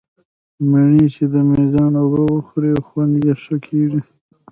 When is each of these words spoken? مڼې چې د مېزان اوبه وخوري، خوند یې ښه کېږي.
مڼې 0.69 1.05
چې 1.15 1.23
د 1.33 1.35
مېزان 1.49 1.91
اوبه 2.01 2.21
وخوري، 2.33 2.71
خوند 2.87 3.13
یې 3.25 3.33
ښه 3.43 3.55
کېږي. 3.65 4.01